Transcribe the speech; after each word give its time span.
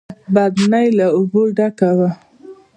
بدنۍ 0.35 0.87
له 0.97 1.05
اوبو 1.17 1.41
ډکه 1.57 1.89
وه. 1.97 2.09